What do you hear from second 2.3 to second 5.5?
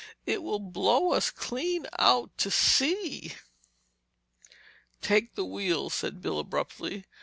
to sea!" "Take the